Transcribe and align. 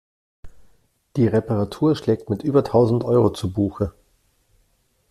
Die 1.15 1.27
Reparatur 1.27 1.95
schlägt 1.95 2.27
mit 2.31 2.41
über 2.41 2.63
tausend 2.63 3.03
Euro 3.03 3.29
zu 3.29 3.53
Buche. 3.53 3.93